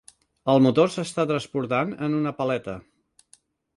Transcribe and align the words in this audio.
El 0.53 0.61
motor 0.67 0.89
s'està 0.93 1.25
transportant 1.31 1.93
en 2.07 2.17
una 2.21 2.33
paleta. 2.41 2.79